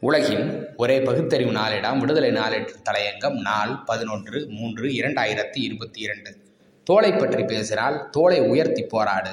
உலகின் 0.00 0.66
ஒரே 0.76 1.00
பகுத்தறிவு 1.00 1.52
நாளிடம் 1.52 1.98
விடுதலை 1.98 2.30
நாளேட்டு 2.30 2.74
தலையங்கம் 2.84 3.40
நாள் 3.40 3.82
பதினொன்று 3.84 4.46
மூன்று 4.48 4.88
இரண்டாயிரத்தி 4.88 5.56
இருபத்தி 5.56 6.00
இரண்டு. 6.00 6.36
தோலை 6.84 7.12
பற்றி 7.12 7.42
பேசினால் 7.42 8.10
தோலை 8.10 8.40
உயர்த்தி 8.40 8.82
போராடு. 8.82 9.30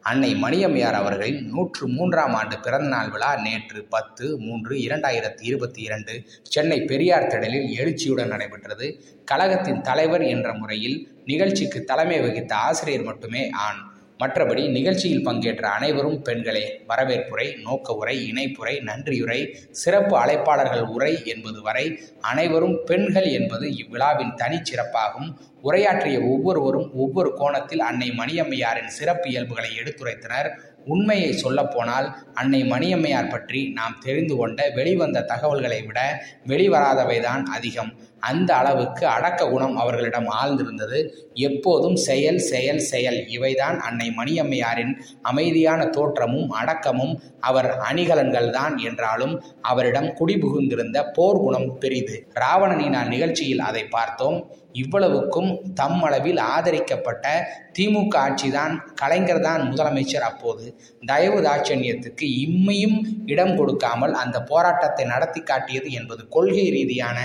அன்னை 0.00 0.34
மணியம்மையார் 0.34 0.92
அவர்களின் 0.92 1.48
நூற்று 1.48 1.88
மூன்றாம் 1.88 2.34
ஆண்டு 2.34 2.58
பிறந்தநாள் 2.58 3.10
விழா 3.10 3.36
நேற்று 3.36 3.84
பத்து 3.84 4.38
மூன்று 4.38 4.76
இரண்டாயிரத்தி 4.76 5.42
இருபத்தி 5.42 5.82
இரண்டு 5.82 6.22
சென்னை 6.42 6.80
பெரியார் 6.80 7.26
திடலில் 7.26 7.70
எழுச்சியுடன் 7.70 8.28
நடைபெற்றது. 8.28 9.02
கழகத்தின் 9.24 9.80
தலைவர் 9.80 10.22
என்ற 10.22 10.52
முறையில் 10.52 11.08
நிகழ்ச்சிக்கு 11.24 11.84
தலைமை 11.84 12.20
வகித்த 12.20 12.54
ஆசிரியர் 12.54 13.02
மட்டுமே 13.02 13.50
ஆண். 13.50 13.93
மற்றபடி 14.20 14.62
நிகழ்ச்சியில் 14.70 15.22
பங்கேற்ற 15.22 15.64
அனைவரும் 15.68 16.18
பெண்களே 16.22 16.64
வரவேற்புரை 16.88 17.46
நோக்க 17.62 17.94
உரை 17.94 18.14
இணைப்புரை 18.30 18.74
நன்றியுரை 18.82 19.38
சிறப்பு 19.70 20.14
அழைப்பாளர்கள் 20.16 20.84
உரை 20.86 21.14
என்பது 21.24 21.62
வரை 21.62 21.86
அனைவரும் 22.20 22.76
பெண்கள் 22.84 23.28
என்பது 23.30 23.68
இவ்விழாவின் 23.74 24.36
தனிச்சிறப்பாகும் 24.42 25.28
உரையாற்றிய 25.62 26.16
ஒவ்வொருவரும் 26.22 26.88
ஒவ்வொரு 26.94 27.30
கோணத்தில் 27.36 27.80
அன்னை 27.80 28.08
மணியம்மையாரின் 28.10 28.94
சிறப்பு 28.98 29.28
இயல்புகளை 29.30 29.70
எடுத்துரைத்தனர். 29.82 30.48
உண்மையை 30.86 31.32
சொல்லப்போனால் 31.32 32.16
அன்னை 32.34 32.62
மணியம்மையார் 32.62 33.30
பற்றி 33.30 33.68
நாம் 33.68 33.98
தெரிந்து 34.00 34.36
கொண்ட 34.36 34.70
வெளிவந்த 34.70 35.20
தகவல்களை 35.20 35.82
விட 35.82 36.24
வெளிவராதவைதான் 36.46 37.42
அதிகம். 37.42 37.92
அந்த 38.20 38.56
அளவுக்கு 38.56 39.06
அடக்க 39.06 39.48
குணம் 39.48 39.76
அவர்களிடம் 39.76 40.28
ஆழ்ந்திருந்தது. 40.28 41.10
எப்போதும் 41.34 41.96
செயல் 41.96 42.38
செயல் 42.38 42.78
செயல் 42.78 43.14
இவைதான் 43.14 43.78
அன்னை 43.78 44.14
மணியம்மையாரின் 44.16 44.92
அமைதியான 45.22 45.86
தோற்றமும் 45.86 46.50
அடக்கமும். 46.50 47.20
அவர் 47.40 47.78
அணிகலன்கள்தான் 47.92 48.76
என்றாலும் 48.76 49.42
அவரிடம் 49.60 50.06
குடிபுகுந்திருந்த 50.06 51.10
போர் 51.12 51.36
குணம் 51.36 51.78
பெரிது. 51.78 52.28
ராவணனினால் 52.34 53.06
நிகழ்ச்சியில் 53.06 53.58
அதை 53.58 53.84
பார்த்தோம். 53.84 54.52
இவ்வளவுக்கும் 54.72 55.74
தம்மளவில் 55.80 56.40
ஆதரிக்கப்பட்ட 56.40 57.50
திமுக 57.78 58.14
ஆட்சிதான் 58.16 58.78
கலைஞர் 58.94 59.40
தான் 59.40 59.72
முதலமைச்சர் 59.72 60.26
அப்போது. 60.30 60.73
தயவு 61.10 61.38
தாட்சண்யத்துக்கு 61.46 62.26
இம்மையும் 62.44 62.98
இடம் 63.34 63.54
கொடுக்காமல் 63.60 64.14
அந்த 64.22 64.40
போராட்டத்தை 64.50 65.06
நடத்தி 65.14 65.42
காட்டியது 65.52 65.90
என்பது 66.00 66.24
கொள்கை 66.36 66.66
ரீதியான 66.76 67.18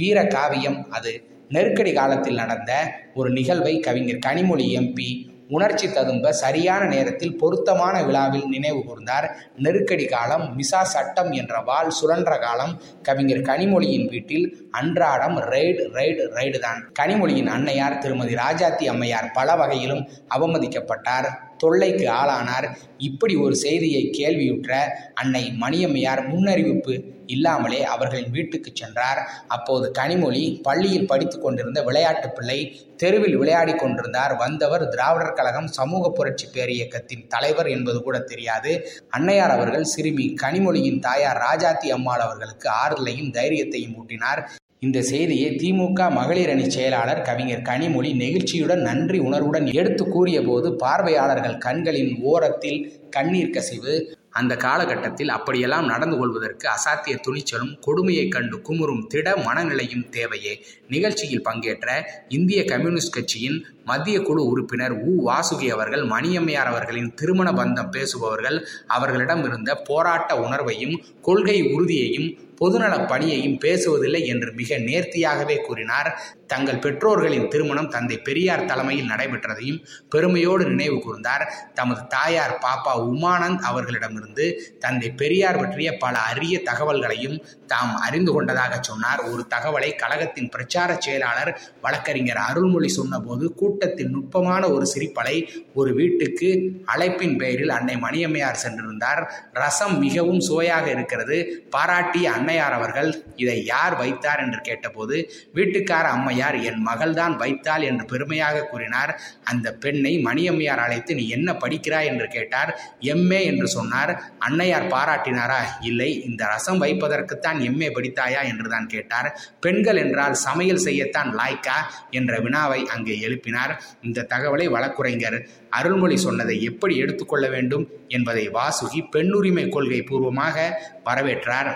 வீர 0.00 0.26
காவியம். 0.36 0.80
அது 0.98 1.14
நெருக்கடி 1.54 1.94
காலத்தில் 2.00 2.40
நடந்த 2.42 2.72
ஒரு 3.14 3.30
நிகழ்வை 3.38 3.74
கவிஞர் 3.86 4.24
கனிமொழி 4.26 4.68
எம்பி 4.82 5.08
உணர்ச்சி 5.56 5.88
ததும்ப 5.96 6.30
சரியான 6.40 6.82
நேரத்தில் 6.92 7.36
பொருத்தமான 7.40 7.96
விழாவில் 8.06 8.48
நினைவு 8.54 8.80
கூர்ந்தார். 8.86 9.26
நெருக்கடி 9.64 10.06
காலம் 10.14 10.44
மிசா 10.56 10.80
சட்டம் 10.94 11.30
என்ற 11.40 11.60
வாள் 11.68 11.90
சுழன்ற 11.98 12.32
காலம் 12.44 12.72
கவிஞர் 13.08 13.44
கனிமொழியின் 13.50 14.08
வீட்டில் 14.12 14.46
அன்றாடம் 14.80 15.36
ரைடு 15.52 15.84
ரைடு 15.96 16.24
ரைடு 16.38 16.60
தான் 16.66 16.80
கனிமொழியின் 17.00 17.52
அன்னையார் 17.56 18.00
திருமதி 18.04 18.34
ராஜாத்தி 18.44 18.86
அம்மையார் 18.94 19.34
பல 19.38 19.54
வகையிலும் 19.62 20.02
அவமதிக்கப்பட்டார். 20.36 21.28
தொல்லைக்கு 21.56 22.06
ஆளானார். 22.20 22.68
இப்படி 22.98 23.34
ஒரு 23.36 23.56
செய்தியை 23.56 24.10
கேள்வியுற்ற 24.10 24.72
அன்னை 25.14 25.44
மணியம்மையார் 25.60 26.22
முன்னறிவிப்பு 26.30 26.94
இல்லாமலே 27.26 27.84
அவர்களின் 27.84 28.30
வீட்டுக்கு 28.30 28.70
சென்றார். 28.74 29.20
அப்போது 29.46 29.86
கனிமொழி 29.98 30.42
பள்ளியில் 30.62 31.06
படித்து 31.06 31.40
கொண்டிருந்த 31.40 31.82
விளையாட்டு 31.82 32.28
பிள்ளை 32.30 32.58
தெருவில் 32.96 33.36
விளையாடி 33.36 33.74
கொண்டிருந்தார். 33.74 34.34
வந்தவர் 34.36 34.88
திராவிடர் 34.88 35.32
கழகம் 35.32 35.66
சமூக 35.66 36.10
புரட்சி 36.10 36.46
பேரியக்கத்தின் 36.54 37.26
தலைவர் 37.26 37.66
என்பது 37.66 38.02
கூட 38.02 38.18
தெரியாது. 38.18 38.72
அன்னையார் 39.16 39.54
அவர்கள் 39.56 39.90
சிறுமி 39.94 40.34
கனிமொழியின் 40.42 40.98
தாயார் 40.98 41.42
ராஜாத்தி 41.48 41.88
அம்மாள் 41.88 42.20
அவர்களுக்கு 42.20 42.70
ஆறுதலையும் 42.84 43.34
தைரியத்தையும் 43.38 43.96
ஊட்டினார். 43.96 44.42
இந்த 44.82 45.02
செய்தியை 45.02 45.50
திமுக 45.52 46.10
மகளிர் 46.10 46.50
அணி 46.50 46.70
செயலாளர் 46.70 47.22
கவிஞர் 47.22 47.62
கனிமொழி 47.62 48.10
நெகிழ்ச்சியுடன் 48.14 48.82
நன்றி 48.82 49.18
உணர்வுடன் 49.18 49.66
எடுத்து 49.72 50.04
கூறிய 50.08 50.42
போது 50.42 50.74
பார்வையாளர்கள் 50.74 51.58
கண்களின் 51.58 52.12
ஓரத்தில் 52.22 52.80
கண்ணீர் 53.10 53.50
கசிவு. 53.50 53.94
அந்த 54.30 54.56
காலகட்டத்தில் 54.56 55.28
அப்படியெல்லாம் 55.28 55.86
நடந்து 55.86 56.16
கொள்வதற்கு 56.16 56.68
அசாத்திய 56.68 57.14
துணிச்சலும் 57.26 57.72
கொடுமையை 57.80 58.28
கண்டு 58.28 58.56
குமுறும் 58.58 59.06
திட 59.06 59.32
மனநிலையும் 59.46 60.08
தேவையே. 60.08 60.54
நிகழ்ச்சியில் 60.88 61.42
பங்கேற்ற 61.42 61.88
இந்திய 62.28 62.64
கம்யூனிஸ்ட் 62.64 63.12
கட்சியின் 63.12 63.58
மத்திய 63.84 64.18
குழு 64.20 64.42
உறுப்பினர் 64.46 64.94
உ. 65.04 65.14
வாசுகி 65.26 65.68
அவர்கள் 65.68 66.04
மணியம்மையார் 66.04 66.70
அவர்களின் 66.72 67.14
திருமண 67.14 67.48
பந்தம் 67.52 67.90
பேசுபவர்கள் 67.90 68.58
அவர்களிடம் 68.86 69.44
இருந்த 69.44 69.74
போராட்ட 69.82 70.34
உணர்வையும் 70.46 70.96
கொள்கை 71.22 71.58
உறுதியையும் 71.72 72.28
பொதுநலப் 72.60 73.06
பணியையும் 73.06 73.58
பேசுவதில்லை 73.60 74.26
என்று 74.26 74.52
மிக 74.52 74.76
நேர்த்தியாகவே 74.76 75.56
கூறினார். 75.56 76.20
தங்கள் 76.46 76.78
பெற்றோர்களின் 76.78 77.48
திருமணம் 77.48 77.88
தந்தை 77.88 78.18
பெரியார் 78.18 78.64
தலைமையில் 78.64 79.08
நடைபெற்றதையும் 79.08 79.84
பெருமையோடு 80.08 80.64
நினைவு 80.64 80.96
கூர்ந்தார். 80.96 81.44
தமது 81.74 82.06
தாயார் 82.06 82.58
பாப்பா 82.62 82.98
உமானந்த் 82.98 83.58
அவர்களிடமிருந்து 83.58 84.76
தந்தை 84.78 85.10
பெரியார் 85.10 85.58
பற்றிய 85.58 85.96
பல 85.96 86.18
அரிய 86.18 86.62
தகவல்களையும் 86.64 87.44
தாம் 87.66 87.96
அறிந்து 87.96 88.32
கொண்டதாக 88.32 88.78
சொன்னார். 88.80 89.20
ஒரு 89.20 89.46
தகவலை 89.48 89.96
கழகத்தின் 89.96 90.48
பிரச்சார 90.48 90.96
செயலாளர் 90.98 91.60
வழக்கறிஞர் 91.80 92.36
அருள்மொழி 92.36 92.88
சொன்னபோது 92.88 93.54
கூட்டத்தின் 93.54 94.10
நுட்பமான 94.10 94.70
ஒரு 94.70 94.86
சிரிப்பலை 94.86 95.48
ஒரு 95.74 95.94
வீட்டுக்கு 95.94 96.70
அழைப்பின் 96.96 97.38
பெயரில் 97.38 97.68
அன்னை 97.68 97.96
மணியம்மையார் 97.96 98.58
சென்றிருந்தார். 98.66 99.30
ரசம் 99.52 99.98
மிகவும் 99.98 100.40
சுவையாக 100.40 100.90
இருக்கிறது. 100.90 101.66
பாராட்டிய 101.70 102.30
அன்னையார் 102.46 102.74
அவர்கள் 102.76 103.08
இதை 103.36 103.54
யார் 103.64 103.94
வைத்தார் 104.00 104.40
என்று 104.42 104.58
கேட்டபோது 104.66 105.16
வீட்டுக்கார 105.56 106.04
அம்மையார் 106.16 106.56
என் 106.68 106.82
மகள்தான் 106.88 107.34
வைத்தாள் 107.36 107.84
என்று 107.88 108.04
பெருமையாக 108.12 108.62
கூறினார். 108.62 109.12
அந்த 109.50 109.66
பெண்ணை 109.84 110.12
மணியம்மையார் 110.26 110.82
அழைத்து 110.84 111.14
நீ 111.14 111.24
என்ன 111.28 111.48
படிக்கிறாய்? 111.52 112.10
என்று 112.10 112.26
கேட்டார். 112.28 112.70
எம்ஏ 113.14 113.40
என்று 113.44 113.68
சொன்னார். 113.68 114.12
அன்னையார் 114.48 114.86
பாராட்டினாரா? 114.94 115.58
இல்லை 115.80 116.08
இந்த 116.28 116.42
ரசம் 116.52 116.82
வைப்பதற்குத்தான் 116.82 117.58
எம்ஏ 117.68 117.88
படித்தாயா? 117.96 118.42
என்று 118.52 118.68
தான் 118.68 118.86
கேட்டார். 118.86 119.28
பெண்கள் 119.60 120.00
என்றால் 120.04 120.38
சமையல் 120.46 120.84
செய்யத்தான் 120.84 121.32
லாய்க்கா? 121.40 121.78
என்ற 122.10 122.38
வினாவை 122.38 122.80
அங்கே 122.96 123.16
எழுப்பினார். 123.26 123.74
இந்த 124.02 124.26
தகவலை 124.34 124.68
வழக்குரைஞர் 124.76 125.38
அருள்மொழி 125.78 126.16
சொன்னதை 126.16 126.58
எப்படி 126.62 126.94
எடுத்துக்கொள்ள 126.96 127.46
வேண்டும் 127.48 127.86
என்பதை 128.08 128.46
வாசுகி 128.50 129.02
பெண்ணுரிமை 129.16 129.66
கொள்கை 129.68 130.00
பூர்வமாக 130.02 130.56
வரவேற்றார். 131.04 131.72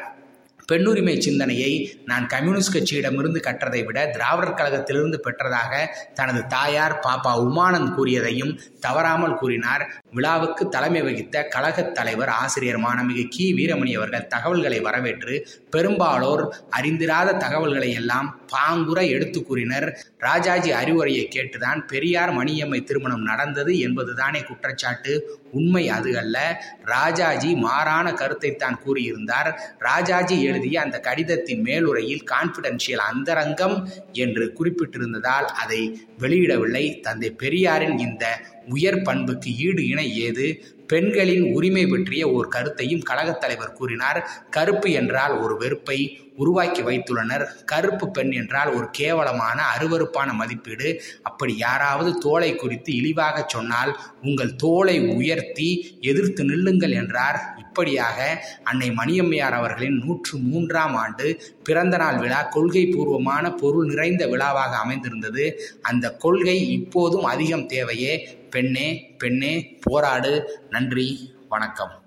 பெண்ணுரிமை 0.70 1.14
சிந்தனையை 1.18 1.72
நான் 2.04 2.26
கம்யூனிஸ்ட் 2.26 2.74
கட்சியிடமிருந்து 2.76 3.40
கற்றதை 3.46 3.82
விட 3.84 3.98
திராவிடர் 4.16 4.58
கழகத்திலிருந்து 4.60 5.18
பெற்றதாக 5.26 5.72
தனது 6.14 6.42
தாயார் 6.46 6.96
பாப்பா 7.06 7.32
உமானந்த் 7.46 7.94
கூறியதையும் 7.96 8.52
தவறாமல் 8.80 9.38
கூறினார். 9.40 9.84
விழாவுக்கு 10.12 10.68
தலைமை 10.68 11.02
வகித்த 11.02 11.44
கழகத் 11.44 11.94
தலைவர் 11.94 12.28
ஆசிரியர் 12.28 12.80
மாணமிகு 12.80 13.28
கி. 13.28 13.54
வீரமணி 13.54 13.96
அவர்கள் 13.96 14.26
தகவல்களை 14.26 14.80
வரவேற்று 14.80 15.48
பெரும்பாலோர் 15.70 16.42
அறிந்திராத 16.80 17.36
தகவல்களை 17.36 17.92
எல்லாம் 17.92 18.40
பாங்குற 18.52 19.08
எடுத்து 19.08 19.42
கூறினர். 19.42 20.00
ராஜாஜி 20.18 20.70
அறிவுரையை 20.70 21.28
கேட்டுதான் 21.34 21.86
பெரியார் 21.86 22.32
மணியம்மை 22.32 22.84
திருமணம் 22.84 23.22
நடந்தது 23.22 23.78
என்பதுதானே 23.78 24.42
குற்றச்சாட்டு? 24.42 25.40
உண்மை 25.52 25.88
அது 25.88 26.18
அல்ல. 26.18 26.64
ராஜாஜி 26.84 27.54
மாறான 27.54 28.12
கருத்தை 28.12 28.56
தான் 28.56 28.80
கூறியிருந்தார். 28.86 29.52
ராஜாஜி 29.78 30.42
எழுதிய 30.42 30.80
அந்த 30.80 31.00
கடிதத்தின் 31.00 31.62
மேலுரையில் 31.62 32.24
கான்பிடென்ஷியல் 32.24 33.04
அந்தரங்கம் 33.12 33.88
என்று 34.12 34.54
குறிப்பிட்டிருந்ததால் 34.58 35.48
அதை 35.62 36.08
வெளியிடவில்லை. 36.18 37.00
தந்தை 37.00 37.30
பெரியாரின் 37.30 37.98
இந்த 37.98 38.40
உயர் 38.70 39.02
பண்புக்கு 39.02 39.50
ஈடு 39.56 39.82
இணை 39.86 40.08
ஏது? 40.18 40.46
பெண்களின் 40.90 41.54
உரிமை 41.54 41.86
பற்றிய 41.86 42.30
ஒரு 42.30 42.48
கருத்தையும் 42.48 43.00
கழகத் 43.00 43.40
தலைவர் 43.40 43.72
கூறினார். 43.72 44.46
கருப்பு 44.50 44.90
என்றால் 44.90 45.38
ஒரு 45.38 45.56
வெறுப்பை 45.56 46.20
உருவாக்கி 46.36 46.82
வைத்துள்ளனர். 46.82 47.46
கருப்பு 47.64 48.10
பெண் 48.10 48.30
என்றால் 48.30 48.74
ஒரு 48.74 48.90
கேவலமான 48.90 49.62
அருவறுப்பான 49.78 50.32
மதிப்பீடு. 50.32 51.02
அப்படி 51.22 51.56
யாராவது 51.56 52.18
தோலை 52.18 52.56
குறித்து 52.56 52.94
இழிவாக 52.94 53.44
சொன்னால் 53.46 54.00
உங்கள் 54.22 54.56
தோலை 54.56 55.08
உயர்த்தி 55.08 55.98
எதிர்த்து 56.00 56.44
நில்லுங்கள் 56.44 56.90
என்றார். 56.90 57.54
இப்படியாக 57.58 58.44
அன்னை 58.64 58.90
மணியம்மையார் 58.90 59.54
அவர்களின் 59.54 60.02
நூற்று 60.04 60.38
மூன்றாம் 60.38 60.94
ஆண்டு 60.94 61.42
பிறந்த 61.64 61.96
நாள் 61.96 62.18
விழா 62.18 62.42
கொள்கை 62.42 62.86
பூர்வமான 62.86 63.50
பொருள் 63.50 63.86
நிறைந்த 63.86 64.26
விழாவாக 64.26 64.76
அமைந்திருந்தது. 64.76 65.60
அந்த 65.82 66.10
கொள்கை 66.10 66.70
இப்போதும் 66.70 67.24
அதிகம் 67.24 67.66
தேவையே. 67.66 68.38
பெண்ணே 68.50 69.09
பெண்ணே 69.20 69.78
போராடு. 69.80 70.60
நன்றி 70.70 71.34
வணக்கம். 71.48 71.99